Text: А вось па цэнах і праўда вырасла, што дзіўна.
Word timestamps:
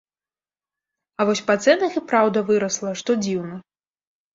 А 1.19 1.29
вось 1.31 1.43
па 1.51 1.55
цэнах 1.67 1.91
і 2.03 2.05
праўда 2.11 2.47
вырасла, 2.51 2.99
што 3.05 3.11
дзіўна. 3.25 3.67